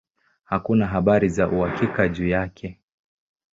[0.43, 2.79] Hakuna habari za uhakika juu yake.